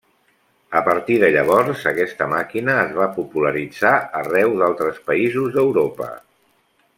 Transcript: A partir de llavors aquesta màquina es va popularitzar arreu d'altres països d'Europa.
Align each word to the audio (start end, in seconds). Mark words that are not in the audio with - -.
A 0.77 0.79
partir 0.85 1.17
de 1.23 1.27
llavors 1.35 1.83
aquesta 1.91 2.27
màquina 2.31 2.77
es 2.85 2.95
va 3.01 3.09
popularitzar 3.19 3.93
arreu 4.23 4.57
d'altres 4.63 4.99
països 5.11 5.53
d'Europa. 5.59 6.11